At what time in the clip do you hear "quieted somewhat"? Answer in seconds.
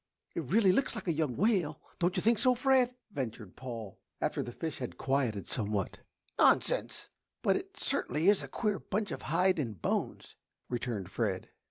4.97-5.99